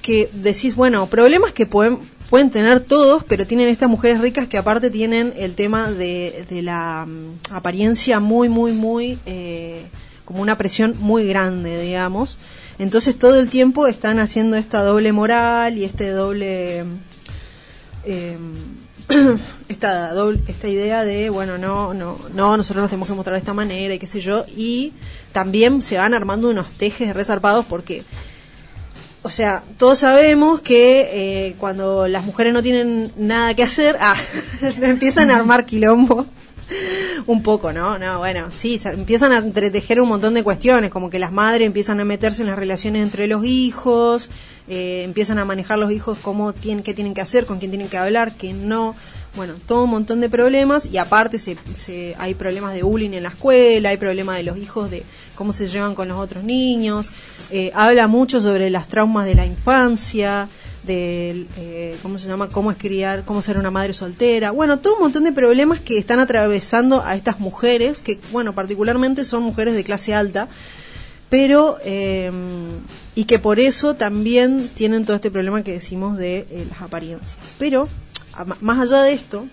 que 0.00 0.30
decís, 0.32 0.74
bueno, 0.74 1.06
problemas 1.06 1.52
que 1.52 1.66
pueden, 1.66 1.98
pueden 2.30 2.50
tener 2.50 2.80
todos, 2.80 3.24
pero 3.24 3.46
tienen 3.46 3.68
estas 3.68 3.88
mujeres 3.88 4.20
ricas 4.20 4.48
que 4.48 4.58
aparte 4.58 4.90
tienen 4.90 5.32
el 5.36 5.54
tema 5.54 5.90
de, 5.90 6.44
de 6.48 6.62
la 6.62 7.06
mm, 7.06 7.54
apariencia 7.54 8.20
muy, 8.20 8.48
muy, 8.48 8.72
muy, 8.72 9.18
eh, 9.26 9.84
como 10.24 10.42
una 10.42 10.56
presión 10.58 10.94
muy 10.98 11.26
grande, 11.26 11.80
digamos. 11.80 12.38
Entonces 12.78 13.18
todo 13.18 13.38
el 13.38 13.48
tiempo 13.48 13.86
están 13.86 14.18
haciendo 14.18 14.56
esta 14.56 14.82
doble 14.82 15.12
moral 15.12 15.78
y 15.78 15.84
este 15.84 16.10
doble... 16.10 16.84
eh, 18.04 18.36
esta 19.68 20.12
doble, 20.12 20.40
esta 20.46 20.68
idea 20.68 21.04
de 21.04 21.30
bueno 21.30 21.58
no 21.58 21.94
no 21.94 22.18
no 22.34 22.56
nosotros 22.56 22.82
nos 22.82 22.90
tenemos 22.90 23.08
que 23.08 23.14
mostrar 23.14 23.34
de 23.34 23.40
esta 23.40 23.54
manera 23.54 23.94
y 23.94 23.98
qué 23.98 24.06
sé 24.06 24.20
yo 24.20 24.44
y 24.56 24.92
también 25.32 25.82
se 25.82 25.96
van 25.98 26.14
armando 26.14 26.50
unos 26.50 26.70
tejes 26.72 27.14
resarpados 27.14 27.64
porque 27.64 28.04
o 29.22 29.30
sea 29.30 29.62
todos 29.78 29.98
sabemos 29.98 30.60
que 30.60 31.08
eh, 31.48 31.56
cuando 31.58 32.08
las 32.08 32.24
mujeres 32.24 32.52
no 32.52 32.62
tienen 32.62 33.12
nada 33.16 33.54
que 33.54 33.62
hacer 33.62 33.96
ah, 34.00 34.16
empiezan 34.80 35.30
a 35.30 35.36
armar 35.36 35.66
quilombo 35.66 36.26
un 37.26 37.42
poco, 37.42 37.72
¿no? 37.72 37.98
No, 37.98 38.18
bueno, 38.18 38.48
sí, 38.52 38.78
se 38.78 38.90
empiezan 38.90 39.32
a 39.32 39.38
entretejer 39.38 40.00
un 40.00 40.08
montón 40.08 40.34
de 40.34 40.42
cuestiones, 40.42 40.90
como 40.90 41.10
que 41.10 41.18
las 41.18 41.32
madres 41.32 41.66
empiezan 41.66 42.00
a 42.00 42.04
meterse 42.04 42.42
en 42.42 42.48
las 42.48 42.58
relaciones 42.58 43.02
entre 43.02 43.26
los 43.26 43.44
hijos, 43.44 44.28
eh, 44.68 45.02
empiezan 45.04 45.38
a 45.38 45.44
manejar 45.44 45.78
los 45.78 45.90
hijos 45.92 46.18
cómo 46.22 46.52
tienen, 46.52 46.84
qué 46.84 46.94
tienen 46.94 47.14
que 47.14 47.20
hacer, 47.20 47.46
con 47.46 47.58
quién 47.58 47.70
tienen 47.70 47.88
que 47.88 47.98
hablar, 47.98 48.36
qué 48.36 48.52
no. 48.52 48.94
bueno, 49.34 49.54
todo 49.66 49.84
un 49.84 49.90
montón 49.90 50.20
de 50.20 50.28
problemas 50.28 50.86
y 50.86 50.98
aparte 50.98 51.38
se, 51.38 51.56
se- 51.74 52.14
hay 52.18 52.34
problemas 52.34 52.74
de 52.74 52.82
bullying 52.82 53.12
en 53.12 53.22
la 53.24 53.30
escuela, 53.30 53.88
hay 53.88 53.96
problemas 53.96 54.36
de 54.36 54.42
los 54.44 54.58
hijos 54.58 54.90
de 54.90 55.02
cómo 55.34 55.52
se 55.52 55.66
llevan 55.66 55.94
con 55.94 56.06
los 56.08 56.18
otros 56.18 56.44
niños, 56.44 57.10
eh, 57.50 57.70
habla 57.74 58.06
mucho 58.06 58.40
sobre 58.40 58.68
las 58.70 58.88
traumas 58.88 59.24
de 59.26 59.34
la 59.34 59.46
infancia, 59.46 60.48
de 60.84 61.46
eh, 61.56 61.96
cómo 62.02 62.18
se 62.18 62.26
llama, 62.28 62.48
cómo 62.48 62.70
es 62.70 62.76
criar, 62.76 63.24
cómo 63.24 63.40
ser 63.40 63.56
una 63.56 63.70
madre 63.70 63.92
soltera, 63.94 64.50
bueno, 64.50 64.78
todo 64.80 64.94
un 64.96 65.00
montón 65.02 65.24
de 65.24 65.32
problemas 65.32 65.80
que 65.80 65.96
están 65.96 66.18
atravesando 66.18 67.02
a 67.04 67.14
estas 67.16 67.40
mujeres, 67.40 68.02
que 68.02 68.18
bueno, 68.32 68.52
particularmente 68.54 69.24
son 69.24 69.42
mujeres 69.44 69.74
de 69.74 69.84
clase 69.84 70.12
alta, 70.14 70.48
pero 71.30 71.78
eh, 71.84 72.30
y 73.14 73.24
que 73.24 73.38
por 73.38 73.60
eso 73.60 73.94
también 73.94 74.70
tienen 74.74 75.04
todo 75.04 75.16
este 75.16 75.30
problema 75.30 75.62
que 75.62 75.72
decimos 75.72 76.16
de 76.18 76.46
eh, 76.50 76.66
las 76.70 76.80
apariencias. 76.82 77.36
Pero 77.58 77.88
a- 78.34 78.44
más 78.60 78.80
allá 78.80 79.02
de 79.02 79.12
esto, 79.12 79.46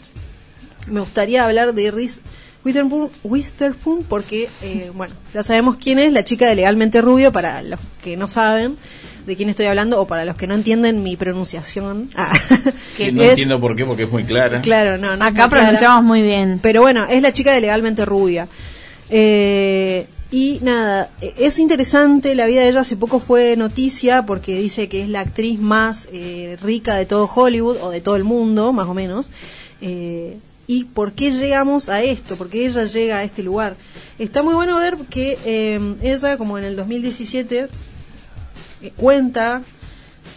me 0.88 1.02
gustaría 1.02 1.46
hablar 1.46 1.74
de 1.74 1.92
Reese 1.92 2.22
Witherspoon, 2.66 3.10
Witherspoon 3.24 4.04
porque, 4.04 4.50
eh, 4.62 4.92
bueno, 4.96 5.14
ya 5.34 5.44
sabemos 5.44 5.76
quién 5.78 6.00
es, 6.00 6.14
la 6.14 6.24
chica 6.26 6.48
de 6.48 6.56
Legalmente 6.56 7.02
Rubio, 7.02 7.32
para 7.32 7.62
los 7.62 7.80
que 8.04 8.16
no 8.18 8.28
saben 8.28 8.78
de 9.26 9.36
quién 9.36 9.50
estoy 9.50 9.66
hablando 9.68 10.02
o 10.02 10.08
para 10.08 10.26
los 10.26 10.36
que 10.38 10.48
no 10.48 10.56
entienden 10.56 11.04
mi 11.04 11.16
pronunciación. 11.18 12.10
Ah, 12.16 12.34
Que 12.98 13.12
no 13.12 13.22
es- 13.24 13.32
entiendo 13.32 13.60
por 13.60 13.76
qué, 13.76 13.86
porque 13.86 14.04
es 14.04 14.12
muy 14.12 14.24
clara. 14.24 14.62
Claro, 14.62 14.98
no, 14.98 15.16
no 15.18 15.24
Acá 15.26 15.32
muy 15.32 15.34
clara. 15.36 15.50
pronunciamos 15.50 16.04
muy 16.06 16.22
bien. 16.22 16.60
Pero 16.62 16.82
bueno, 16.82 17.06
es 17.10 17.22
la 17.22 17.32
chica 17.34 17.52
de 17.54 17.62
legalmente 17.62 18.06
rubia. 18.06 18.48
Eh, 19.10 20.08
y 20.32 20.60
nada, 20.62 21.10
eh, 21.22 21.34
es 21.38 21.60
interesante, 21.60 22.36
la 22.36 22.46
vida 22.46 22.62
de 22.62 22.70
ella 22.70 22.82
hace 22.82 22.98
poco 22.98 23.20
fue 23.20 23.56
noticia 23.58 24.26
porque 24.26 24.60
dice 24.60 24.88
que 24.88 25.02
es 25.02 25.10
la 25.10 25.22
actriz 25.22 25.60
más 25.60 26.10
eh, 26.12 26.58
rica 26.62 26.96
de 26.96 27.06
todo 27.06 27.30
Hollywood 27.34 27.78
o 27.82 27.90
de 27.90 28.02
todo 28.02 28.16
el 28.16 28.24
mundo, 28.24 28.74
más 28.74 28.88
o 28.88 28.94
menos. 28.94 29.30
Eh, 29.82 30.38
¿Y 30.68 30.86
por 30.86 31.14
qué 31.14 31.32
llegamos 31.32 31.90
a 31.90 32.04
esto? 32.04 32.36
¿Por 32.36 32.48
qué 32.48 32.68
ella 32.68 32.86
llega 32.86 33.18
a 33.18 33.24
este 33.24 33.42
lugar? 33.42 33.76
Está 34.20 34.44
muy 34.44 34.54
bueno 34.54 34.78
ver 34.78 34.98
que 35.10 35.36
eh, 35.44 35.80
ella, 36.04 36.38
como 36.38 36.60
en 36.60 36.64
el 36.64 36.76
2017, 36.76 37.68
eh, 38.82 38.92
cuenta, 38.96 39.64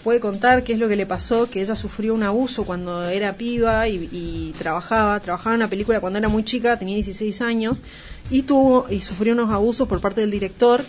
puede 0.02 0.20
contar 0.20 0.64
qué 0.64 0.72
es 0.74 0.78
lo 0.78 0.88
que 0.88 0.96
le 0.96 1.06
pasó, 1.06 1.48
que 1.48 1.60
ella 1.62 1.76
sufrió 1.76 2.14
un 2.14 2.22
abuso 2.22 2.64
cuando 2.64 3.04
era 3.08 3.34
piba 3.36 3.88
y, 3.88 4.08
y 4.12 4.54
trabajaba, 4.58 5.18
trabajaba 5.20 5.54
en 5.54 5.60
una 5.60 5.68
película 5.70 6.00
cuando 6.00 6.18
era 6.18 6.28
muy 6.28 6.44
chica, 6.44 6.78
tenía 6.78 6.96
16 6.96 7.40
años, 7.42 7.82
y 8.30 8.42
tuvo 8.42 8.86
y 8.90 9.00
sufrió 9.00 9.32
unos 9.34 9.50
abusos 9.50 9.88
por 9.88 10.00
parte 10.00 10.20
del 10.20 10.30
director 10.30 10.84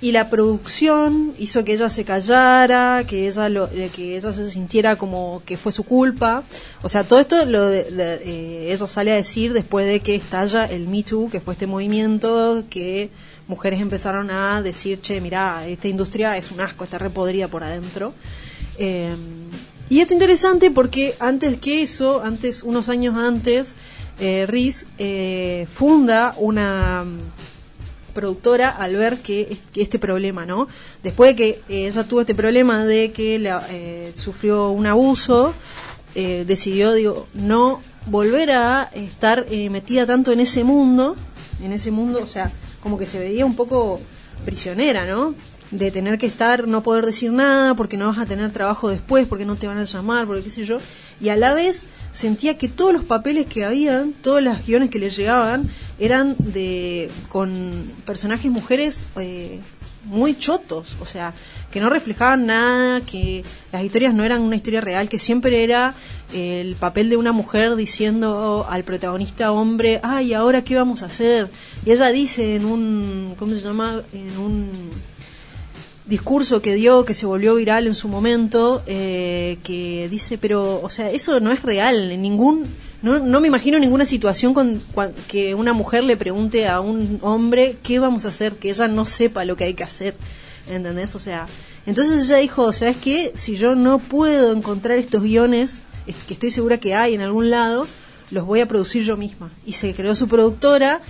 y 0.00 0.12
la 0.12 0.30
producción 0.30 1.34
hizo 1.38 1.64
que 1.64 1.72
ella 1.72 1.90
se 1.90 2.04
callara, 2.04 3.02
que 3.04 3.26
ella 3.26 3.48
lo, 3.48 3.68
eh, 3.72 3.90
que 3.92 4.16
ella 4.16 4.32
se 4.32 4.48
sintiera 4.48 4.94
como 4.96 5.42
que 5.44 5.56
fue 5.56 5.72
su 5.72 5.82
culpa. 5.82 6.44
O 6.82 6.88
sea, 6.88 7.02
todo 7.02 7.18
esto 7.18 7.44
lo 7.46 7.66
de- 7.66 7.88
eh, 7.90 8.72
ella 8.72 8.86
sale 8.86 9.10
a 9.10 9.16
decir 9.16 9.52
después 9.52 9.86
de 9.86 9.98
que 9.98 10.14
estalla 10.14 10.66
el 10.66 10.86
Me 10.86 11.02
Too, 11.02 11.28
que 11.30 11.40
fue 11.40 11.54
este 11.54 11.66
movimiento 11.66 12.62
que 12.70 13.10
mujeres 13.48 13.80
empezaron 13.80 14.30
a 14.30 14.62
decir, 14.62 15.00
che, 15.00 15.20
mira, 15.20 15.66
esta 15.66 15.88
industria 15.88 16.36
es 16.36 16.50
un 16.50 16.60
asco, 16.60 16.84
está 16.84 16.98
repodrida 16.98 17.48
por 17.48 17.64
adentro. 17.64 18.14
Eh, 18.78 19.16
y 19.90 20.00
es 20.00 20.12
interesante 20.12 20.70
porque 20.70 21.14
antes 21.18 21.58
que 21.58 21.82
eso, 21.82 22.20
antes, 22.22 22.62
unos 22.62 22.90
años 22.90 23.16
antes, 23.16 23.74
eh, 24.20 24.44
Riz 24.46 24.86
eh, 24.98 25.66
funda 25.72 26.34
una 26.36 27.04
mm, 27.04 28.12
productora 28.12 28.68
al 28.68 28.96
ver 28.96 29.18
que, 29.20 29.58
este 29.74 29.98
problema, 29.98 30.44
¿no? 30.44 30.68
Después 31.02 31.30
de 31.30 31.36
que 31.36 31.48
eh, 31.70 31.88
ella 31.88 32.04
tuvo 32.04 32.20
este 32.20 32.34
problema 32.34 32.84
de 32.84 33.12
que 33.12 33.38
la, 33.38 33.66
eh, 33.70 34.12
sufrió 34.14 34.70
un 34.70 34.86
abuso, 34.86 35.54
decidió, 36.14 36.94
digo, 36.94 37.28
no 37.32 37.80
volver 38.06 38.50
a 38.50 38.90
estar 38.92 39.46
metida 39.70 40.04
tanto 40.04 40.32
en 40.32 40.40
ese 40.40 40.64
mundo, 40.64 41.14
en 41.62 41.70
ese 41.70 41.92
mundo, 41.92 42.20
o 42.20 42.26
sea, 42.26 42.50
como 42.82 42.98
que 42.98 43.06
se 43.06 43.18
veía 43.18 43.46
un 43.46 43.56
poco 43.56 44.00
prisionera, 44.44 45.06
¿no? 45.06 45.34
De 45.70 45.90
tener 45.90 46.18
que 46.18 46.26
estar, 46.26 46.66
no 46.66 46.82
poder 46.82 47.04
decir 47.04 47.30
nada, 47.30 47.74
porque 47.74 47.96
no 47.96 48.08
vas 48.08 48.18
a 48.18 48.26
tener 48.26 48.50
trabajo 48.52 48.88
después, 48.88 49.26
porque 49.26 49.44
no 49.44 49.56
te 49.56 49.66
van 49.66 49.78
a 49.78 49.84
llamar, 49.84 50.26
porque 50.26 50.44
qué 50.44 50.50
sé 50.50 50.64
yo. 50.64 50.78
Y 51.20 51.28
a 51.28 51.36
la 51.36 51.54
vez 51.54 51.86
sentía 52.12 52.56
que 52.56 52.68
todos 52.68 52.92
los 52.92 53.04
papeles 53.04 53.46
que 53.46 53.64
habían, 53.64 54.12
todos 54.12 54.42
los 54.42 54.64
guiones 54.66 54.90
que 54.90 54.98
le 54.98 55.10
llegaban, 55.10 55.68
eran 55.98 56.36
de 56.38 57.10
con 57.28 57.92
personajes 58.06 58.50
mujeres 58.50 59.06
eh, 59.16 59.60
muy 60.08 60.36
chotos, 60.36 60.96
o 61.00 61.06
sea, 61.06 61.34
que 61.70 61.80
no 61.80 61.90
reflejaban 61.90 62.46
nada, 62.46 63.02
que 63.02 63.44
las 63.72 63.84
historias 63.84 64.14
no 64.14 64.24
eran 64.24 64.42
una 64.42 64.56
historia 64.56 64.80
real, 64.80 65.08
que 65.08 65.18
siempre 65.18 65.62
era 65.62 65.94
eh, 66.32 66.62
el 66.62 66.76
papel 66.76 67.10
de 67.10 67.16
una 67.16 67.32
mujer 67.32 67.76
diciendo 67.76 68.66
al 68.68 68.84
protagonista 68.84 69.52
hombre, 69.52 70.00
ay, 70.02 70.32
¿ahora 70.32 70.64
qué 70.64 70.74
vamos 70.76 71.02
a 71.02 71.06
hacer? 71.06 71.50
Y 71.84 71.92
ella 71.92 72.08
dice 72.08 72.54
en 72.54 72.64
un, 72.64 73.34
¿cómo 73.38 73.54
se 73.54 73.60
llama? 73.60 74.02
En 74.12 74.38
un 74.38 74.90
discurso 76.06 76.62
que 76.62 76.74
dio, 76.74 77.04
que 77.04 77.12
se 77.12 77.26
volvió 77.26 77.54
viral 77.54 77.86
en 77.86 77.94
su 77.94 78.08
momento, 78.08 78.82
eh, 78.86 79.58
que 79.62 80.08
dice, 80.10 80.38
pero, 80.38 80.80
o 80.82 80.88
sea, 80.88 81.10
eso 81.10 81.38
no 81.38 81.52
es 81.52 81.62
real, 81.62 82.10
en 82.10 82.22
ningún, 82.22 82.64
no, 83.02 83.18
no 83.18 83.40
me 83.40 83.48
imagino 83.48 83.78
ninguna 83.78 84.04
situación 84.04 84.54
con 84.54 84.82
cua- 84.94 85.12
que 85.28 85.54
una 85.54 85.72
mujer 85.72 86.04
le 86.04 86.16
pregunte 86.16 86.66
a 86.66 86.80
un 86.80 87.18
hombre 87.22 87.76
qué 87.82 87.98
vamos 87.98 88.24
a 88.24 88.28
hacer, 88.28 88.54
que 88.56 88.70
ella 88.70 88.88
no 88.88 89.06
sepa 89.06 89.44
lo 89.44 89.56
que 89.56 89.64
hay 89.64 89.74
que 89.74 89.84
hacer, 89.84 90.14
¿entendés? 90.68 91.14
O 91.14 91.18
sea, 91.18 91.46
entonces 91.86 92.28
ella 92.28 92.38
dijo, 92.38 92.72
¿sabes 92.72 92.96
qué? 92.96 93.32
Si 93.34 93.56
yo 93.56 93.74
no 93.74 93.98
puedo 93.98 94.52
encontrar 94.52 94.98
estos 94.98 95.22
guiones, 95.22 95.80
es- 96.06 96.16
que 96.26 96.34
estoy 96.34 96.50
segura 96.50 96.78
que 96.78 96.94
hay 96.94 97.14
en 97.14 97.20
algún 97.20 97.50
lado, 97.50 97.86
los 98.30 98.44
voy 98.46 98.60
a 98.60 98.66
producir 98.66 99.02
yo 99.04 99.16
misma. 99.16 99.50
Y 99.64 99.72
se 99.74 99.94
creó 99.94 100.14
su 100.14 100.28
productora 100.28 101.00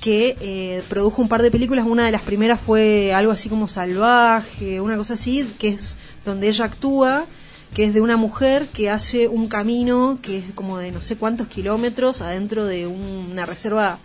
que 0.00 0.36
eh, 0.40 0.82
produjo 0.88 1.22
un 1.22 1.28
par 1.28 1.42
de 1.42 1.50
películas. 1.50 1.86
Una 1.86 2.06
de 2.06 2.12
las 2.12 2.22
primeras 2.22 2.60
fue 2.60 3.12
algo 3.14 3.30
así 3.30 3.48
como 3.48 3.68
Salvaje, 3.68 4.80
una 4.80 4.96
cosa 4.96 5.14
así, 5.14 5.48
que 5.58 5.68
es 5.68 5.96
donde 6.24 6.48
ella 6.48 6.64
actúa, 6.64 7.26
que 7.74 7.84
es 7.84 7.94
de 7.94 8.00
una 8.00 8.16
mujer 8.16 8.66
que 8.68 8.90
hace 8.90 9.28
un 9.28 9.48
camino 9.48 10.18
que 10.22 10.38
es 10.38 10.44
como 10.54 10.78
de 10.78 10.92
no 10.92 11.00
sé 11.00 11.16
cuántos 11.16 11.46
kilómetros 11.48 12.20
adentro 12.20 12.66
de 12.66 12.86
un- 12.86 13.28
una 13.32 13.46
reserva 13.46 13.98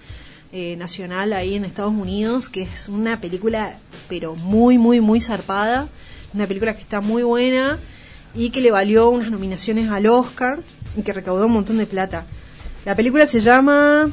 eh, 0.54 0.78
nacional 0.78 1.34
ahí 1.34 1.56
en 1.56 1.66
Estados 1.66 1.92
Unidos, 1.94 2.48
que 2.48 2.62
es 2.62 2.88
una 2.88 3.20
película 3.20 3.78
pero 4.08 4.34
muy, 4.36 4.78
muy, 4.78 5.02
muy 5.02 5.20
zarpada. 5.20 5.90
Una 6.34 6.48
película 6.48 6.74
que 6.76 6.82
está 6.82 7.02
muy 7.02 7.24
buena 7.24 7.78
y 8.34 8.50
que 8.52 8.62
le 8.62 8.72
valió 8.72 9.10
unas 9.10 9.30
nominaciones 9.32 9.90
al 9.90 10.06
Oscar 10.08 10.60
y 10.96 11.02
que 11.02 11.12
recaudó 11.12 11.46
un 11.48 11.52
montón 11.54 11.78
de 11.78 11.86
plata. 11.86 12.26
La 12.86 12.96
película 12.96 13.28
se 13.28 13.42
llama 13.42 14.10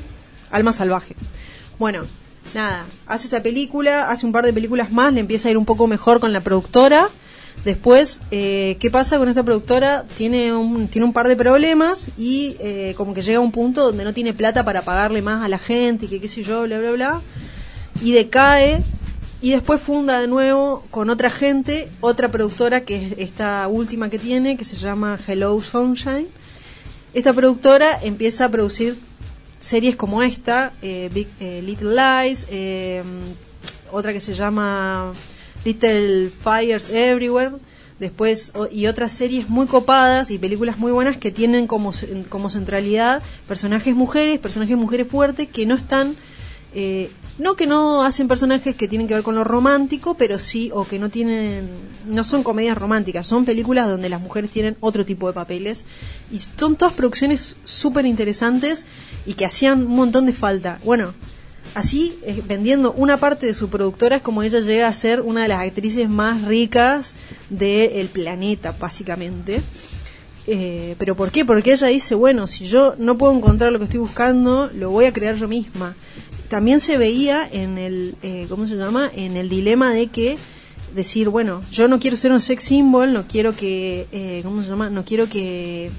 Alma 0.50 0.72
Salvaje. 0.72 1.14
Bueno, 1.78 2.04
nada, 2.54 2.84
hace 3.06 3.28
esa 3.28 3.42
película, 3.42 4.08
hace 4.10 4.26
un 4.26 4.32
par 4.32 4.44
de 4.44 4.52
películas 4.52 4.90
más, 4.90 5.12
le 5.12 5.20
empieza 5.20 5.48
a 5.48 5.50
ir 5.52 5.58
un 5.58 5.64
poco 5.64 5.86
mejor 5.86 6.18
con 6.18 6.32
la 6.32 6.40
productora. 6.40 7.08
Después, 7.64 8.20
eh, 8.30 8.76
¿qué 8.78 8.90
pasa 8.90 9.16
con 9.16 9.28
esta 9.28 9.42
productora? 9.42 10.04
Tiene 10.18 10.52
un, 10.52 10.86
tiene 10.88 11.06
un 11.06 11.14
par 11.14 11.28
de 11.28 11.36
problemas 11.36 12.08
y 12.18 12.56
eh, 12.60 12.92
como 12.96 13.14
que 13.14 13.22
llega 13.22 13.38
a 13.38 13.40
un 13.40 13.52
punto 13.52 13.84
donde 13.84 14.04
no 14.04 14.12
tiene 14.12 14.34
plata 14.34 14.64
para 14.64 14.82
pagarle 14.82 15.22
más 15.22 15.42
a 15.42 15.48
la 15.48 15.58
gente 15.58 16.04
y 16.04 16.08
que 16.08 16.20
qué 16.20 16.28
sé 16.28 16.42
yo, 16.42 16.64
bla, 16.64 16.78
bla, 16.78 16.92
bla. 16.92 17.22
Y 18.02 18.12
decae 18.12 18.82
y 19.40 19.50
después 19.50 19.80
funda 19.80 20.20
de 20.20 20.26
nuevo 20.26 20.84
con 20.90 21.08
otra 21.08 21.30
gente, 21.30 21.88
otra 22.02 22.30
productora 22.30 22.82
que 22.82 23.06
es 23.06 23.14
esta 23.16 23.66
última 23.68 24.10
que 24.10 24.18
tiene, 24.18 24.58
que 24.58 24.64
se 24.64 24.76
llama 24.76 25.18
Hello 25.26 25.62
Sunshine. 25.62 26.28
Esta 27.14 27.32
productora 27.32 27.98
empieza 28.02 28.44
a 28.44 28.48
producir 28.50 28.98
series 29.58 29.96
como 29.96 30.22
esta, 30.22 30.74
eh, 30.82 31.08
Big 31.14 31.28
Little 31.40 31.94
Lies, 31.94 32.46
otra 33.90 34.12
que 34.12 34.20
se 34.20 34.34
llama 34.34 35.14
Little 35.64 36.30
Fires 36.30 36.90
Everywhere, 36.90 37.52
después 37.98 38.52
y 38.70 38.86
otras 38.86 39.12
series 39.12 39.48
muy 39.48 39.66
copadas 39.66 40.30
y 40.30 40.38
películas 40.38 40.78
muy 40.78 40.92
buenas 40.92 41.16
que 41.16 41.30
tienen 41.30 41.66
como 41.66 41.92
como 42.28 42.50
centralidad 42.50 43.22
personajes 43.46 43.94
mujeres, 43.94 44.38
personajes 44.40 44.76
mujeres 44.76 45.06
fuertes 45.08 45.48
que 45.48 45.64
no 45.64 45.74
están 45.74 46.16
eh, 46.74 47.10
no 47.38 47.56
que 47.56 47.66
no 47.66 48.04
hacen 48.04 48.28
personajes 48.28 48.76
que 48.76 48.86
tienen 48.86 49.08
que 49.08 49.14
ver 49.14 49.22
con 49.22 49.34
lo 49.34 49.42
romántico, 49.42 50.14
pero 50.14 50.38
sí, 50.38 50.70
o 50.72 50.86
que 50.86 50.98
no 50.98 51.10
tienen, 51.10 51.68
no 52.06 52.22
son 52.22 52.44
comedias 52.44 52.78
románticas, 52.78 53.26
son 53.26 53.44
películas 53.44 53.88
donde 53.88 54.08
las 54.08 54.20
mujeres 54.20 54.50
tienen 54.50 54.76
otro 54.80 55.04
tipo 55.04 55.26
de 55.26 55.32
papeles. 55.32 55.84
Y 56.30 56.38
son 56.56 56.76
todas 56.76 56.94
producciones 56.94 57.56
súper 57.64 58.06
interesantes 58.06 58.86
y 59.26 59.34
que 59.34 59.46
hacían 59.46 59.86
un 59.86 59.96
montón 59.96 60.26
de 60.26 60.32
falta. 60.32 60.78
Bueno, 60.84 61.14
así, 61.74 62.16
eh, 62.22 62.42
vendiendo 62.46 62.92
una 62.92 63.18
parte 63.18 63.46
de 63.46 63.54
su 63.54 63.68
productora, 63.68 64.16
es 64.16 64.22
como 64.22 64.42
ella 64.42 64.60
llega 64.60 64.88
a 64.88 64.92
ser 64.92 65.20
una 65.20 65.42
de 65.42 65.48
las 65.48 65.60
actrices 65.60 66.08
más 66.08 66.44
ricas 66.44 67.14
del 67.50 68.08
planeta, 68.08 68.74
básicamente. 68.78 69.62
Eh, 70.46 70.94
¿Pero 70.98 71.16
por 71.16 71.30
qué? 71.30 71.44
Porque 71.44 71.72
ella 71.72 71.88
dice, 71.88 72.14
bueno, 72.14 72.46
si 72.46 72.66
yo 72.66 72.94
no 72.98 73.18
puedo 73.18 73.34
encontrar 73.34 73.72
lo 73.72 73.78
que 73.78 73.84
estoy 73.84 74.00
buscando, 74.00 74.70
lo 74.74 74.90
voy 74.90 75.06
a 75.06 75.12
crear 75.12 75.34
yo 75.34 75.48
misma. 75.48 75.94
También 76.48 76.78
se 76.80 76.96
veía 76.96 77.48
en 77.50 77.78
el, 77.78 78.14
eh, 78.22 78.46
¿cómo 78.48 78.66
se 78.66 78.76
llama? 78.76 79.10
En 79.14 79.36
el 79.36 79.48
dilema 79.48 79.92
de 79.92 80.08
que 80.08 80.38
decir, 80.94 81.28
bueno, 81.28 81.62
yo 81.72 81.88
no 81.88 81.98
quiero 81.98 82.16
ser 82.16 82.30
un 82.30 82.40
sex 82.40 82.62
symbol, 82.62 83.12
no 83.12 83.26
quiero 83.26 83.56
que, 83.56 84.40
¿cómo 84.44 84.62
se 84.62 84.68
llama? 84.68 84.90
No 84.90 85.04
quiero 85.04 85.28
que 85.28 85.90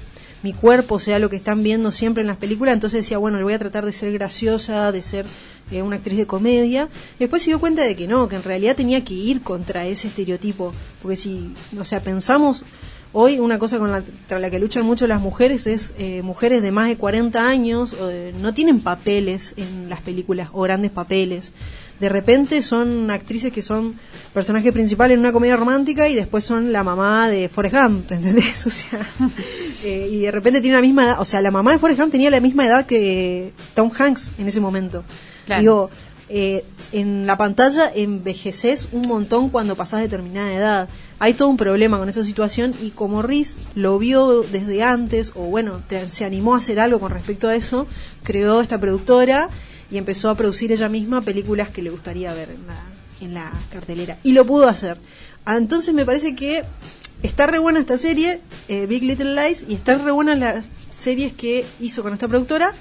mi 0.46 0.52
cuerpo 0.52 1.00
sea 1.00 1.18
lo 1.18 1.28
que 1.28 1.34
están 1.34 1.64
viendo 1.64 1.90
siempre 1.90 2.20
en 2.20 2.28
las 2.28 2.36
películas, 2.36 2.74
entonces 2.74 3.02
decía, 3.02 3.18
bueno, 3.18 3.36
le 3.36 3.42
voy 3.42 3.54
a 3.54 3.58
tratar 3.58 3.84
de 3.84 3.92
ser 3.92 4.12
graciosa, 4.12 4.92
de 4.92 5.02
ser 5.02 5.26
eh, 5.72 5.82
una 5.82 5.96
actriz 5.96 6.18
de 6.18 6.26
comedia. 6.28 6.88
Después 7.18 7.42
se 7.42 7.50
dio 7.50 7.58
cuenta 7.58 7.82
de 7.82 7.96
que 7.96 8.06
no, 8.06 8.28
que 8.28 8.36
en 8.36 8.44
realidad 8.44 8.76
tenía 8.76 9.02
que 9.02 9.12
ir 9.12 9.42
contra 9.42 9.86
ese 9.86 10.06
estereotipo, 10.06 10.72
porque 11.02 11.16
si, 11.16 11.52
o 11.76 11.84
sea, 11.84 11.98
pensamos 11.98 12.64
hoy 13.18 13.38
una 13.38 13.58
cosa 13.58 13.78
con 13.78 13.90
la, 13.90 14.02
contra 14.02 14.38
la 14.38 14.50
que 14.50 14.58
luchan 14.58 14.84
mucho 14.84 15.06
las 15.06 15.22
mujeres 15.22 15.66
es 15.66 15.94
eh, 15.98 16.20
mujeres 16.22 16.60
de 16.60 16.70
más 16.70 16.88
de 16.88 16.96
40 16.98 17.48
años, 17.48 17.96
no 18.40 18.52
tienen 18.52 18.80
papeles 18.80 19.54
en 19.56 19.88
las 19.88 20.02
películas 20.02 20.50
o 20.52 20.60
grandes 20.62 20.90
papeles. 20.90 21.52
De 21.98 22.10
repente 22.10 22.60
son 22.60 23.10
actrices 23.10 23.50
que 23.52 23.62
son 23.62 23.94
personajes 24.34 24.70
principales 24.70 25.14
en 25.14 25.20
una 25.20 25.32
comedia 25.32 25.56
romántica 25.56 26.08
y 26.10 26.14
después 26.14 26.44
son 26.44 26.70
la 26.70 26.84
mamá 26.84 27.30
de 27.30 27.48
Forrest 27.48 27.74
Gump, 27.74 28.12
¿entendés? 28.12 28.66
O 28.66 28.70
sea, 28.70 29.00
eh, 29.84 30.08
y 30.12 30.20
de 30.20 30.30
repente 30.30 30.60
tiene 30.60 30.76
la 30.76 30.82
misma 30.82 31.04
edad, 31.04 31.20
o 31.20 31.24
sea, 31.24 31.40
la 31.40 31.50
mamá 31.50 31.72
de 31.72 31.78
Forrest 31.78 31.98
Gump 31.98 32.12
tenía 32.12 32.28
la 32.28 32.40
misma 32.40 32.66
edad 32.66 32.84
que 32.84 33.52
Tom 33.74 33.90
Hanks 33.96 34.32
en 34.38 34.46
ese 34.46 34.60
momento. 34.60 35.04
Claro. 35.46 35.60
Digo, 35.62 35.90
eh, 36.28 36.64
en 36.92 37.26
la 37.26 37.36
pantalla 37.36 37.90
envejeces 37.94 38.88
un 38.92 39.02
montón 39.02 39.48
cuando 39.48 39.76
pasás 39.76 40.00
determinada 40.00 40.52
edad. 40.52 40.88
Hay 41.18 41.32
todo 41.34 41.48
un 41.48 41.56
problema 41.56 41.98
con 41.98 42.08
esa 42.10 42.24
situación 42.24 42.74
y 42.82 42.90
como 42.90 43.22
Riz 43.22 43.56
lo 43.74 43.98
vio 43.98 44.42
desde 44.42 44.82
antes, 44.82 45.32
o 45.34 45.44
bueno, 45.44 45.80
te- 45.88 46.10
se 46.10 46.24
animó 46.26 46.54
a 46.54 46.58
hacer 46.58 46.78
algo 46.78 47.00
con 47.00 47.10
respecto 47.10 47.48
a 47.48 47.54
eso, 47.54 47.86
creó 48.22 48.60
esta 48.60 48.78
productora 48.78 49.48
y 49.90 49.96
empezó 49.96 50.28
a 50.28 50.34
producir 50.34 50.72
ella 50.72 50.88
misma 50.90 51.22
películas 51.22 51.70
que 51.70 51.80
le 51.80 51.88
gustaría 51.90 52.34
ver 52.34 52.50
en 52.50 52.66
la, 52.66 52.80
en 53.22 53.34
la 53.34 53.52
cartelera. 53.72 54.18
Y 54.24 54.32
lo 54.32 54.44
pudo 54.44 54.68
hacer. 54.68 54.98
Ah, 55.46 55.56
Entonces 55.56 55.94
me 55.94 56.04
parece 56.04 56.34
que 56.34 56.64
está 57.22 57.46
re 57.46 57.60
buena 57.60 57.80
esta 57.80 57.96
serie, 57.96 58.40
eh, 58.68 58.84
Big 58.86 59.02
Little 59.02 59.34
Lies, 59.34 59.64
y 59.66 59.74
están 59.74 60.04
re 60.04 60.10
buenas 60.10 60.38
las 60.38 60.66
series 60.90 61.32
que 61.32 61.64
hizo 61.80 62.02
con 62.02 62.12
esta 62.12 62.28
productora, 62.28 62.72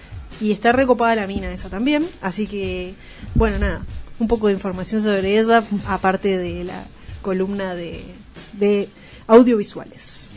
y 0.42 0.52
está 0.52 0.74
recopada 0.74 1.16
la 1.16 1.28
mina 1.28 1.54
esa 1.54 1.70
también. 1.70 2.06
Así 2.22 2.48
que, 2.48 2.96
bueno, 3.36 3.60
nada, 3.60 3.86
un 4.20 4.28
poco 4.28 4.48
de 4.48 4.54
información 4.54 5.02
sobre 5.02 5.40
ella, 5.40 5.64
aparte 5.88 6.38
de 6.38 6.66
la 6.66 6.86
columna 7.22 7.74
de, 7.76 8.04
de 8.60 8.90
audiovisuales. 9.28 10.30